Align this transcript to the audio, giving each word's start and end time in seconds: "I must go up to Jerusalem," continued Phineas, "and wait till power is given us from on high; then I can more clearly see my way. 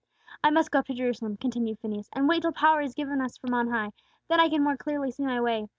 "I 0.43 0.49
must 0.49 0.71
go 0.71 0.79
up 0.79 0.87
to 0.87 0.95
Jerusalem," 0.95 1.37
continued 1.37 1.77
Phineas, 1.77 2.09
"and 2.13 2.27
wait 2.27 2.41
till 2.41 2.51
power 2.51 2.81
is 2.81 2.95
given 2.95 3.21
us 3.21 3.37
from 3.37 3.53
on 3.53 3.67
high; 3.67 3.91
then 4.29 4.39
I 4.39 4.49
can 4.49 4.63
more 4.63 4.75
clearly 4.75 5.11
see 5.11 5.21
my 5.27 5.39
way. 5.39 5.67